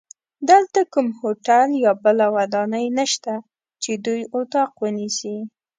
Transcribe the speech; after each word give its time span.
دلته 0.49 0.79
کوم 0.93 1.07
هوټل 1.19 1.69
یا 1.85 1.91
بله 2.03 2.25
ودانۍ 2.35 2.85
نشته 2.99 3.33
چې 3.83 3.91
دوی 4.05 4.21
اتاق 4.35 4.71
ونیسي. 4.81 5.37